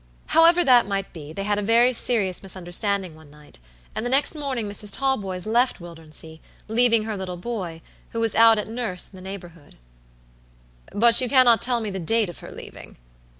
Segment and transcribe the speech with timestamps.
[0.29, 3.59] However that might be, they had a very serious misunderstanding one night;
[3.93, 4.91] and the next morning Mrs.
[4.91, 9.77] Talboys left Wildernsea, leaving her little boy, who was out at nurse in the neighborhood."
[10.91, 12.97] "But you cannot tell me the date of her leaving?"